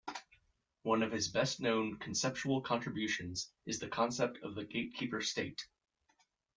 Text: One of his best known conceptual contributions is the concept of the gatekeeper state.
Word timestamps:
One 0.81 1.03
of 1.03 1.11
his 1.11 1.27
best 1.27 1.59
known 1.59 1.99
conceptual 1.99 2.61
contributions 2.61 3.51
is 3.67 3.77
the 3.77 3.87
concept 3.87 4.39
of 4.41 4.55
the 4.55 4.65
gatekeeper 4.65 5.21
state. 5.21 5.63